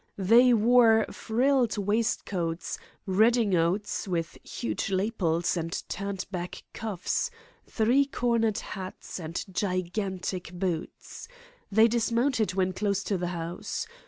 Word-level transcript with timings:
They 0.17 0.51
wore 0.51 1.05
frilled 1.11 1.77
waistcoats, 1.77 2.79
redingotes 3.07 4.07
with 4.07 4.35
huge 4.43 4.89
lapels 4.89 5.55
and 5.55 5.79
turned 5.89 6.25
back 6.31 6.63
cuffs, 6.73 7.29
three 7.67 8.05
cornered 8.05 8.57
hats, 8.57 9.19
and 9.19 9.45
gigantic 9.53 10.53
boots. 10.53 11.27
They 11.71 11.87
dismounted 11.87 12.55
when 12.55 12.73
close 12.73 13.03
to 13.03 13.17
the 13.19 13.27
house. 13.27 13.85